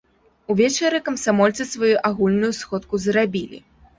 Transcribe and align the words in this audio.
Увечары 0.53 1.01
камсамольцы 1.09 1.67
сваю 1.73 1.93
агульную 2.09 2.51
сходку 2.61 3.03
зрабілі. 3.07 3.63